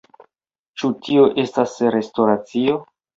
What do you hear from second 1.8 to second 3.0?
restoracio?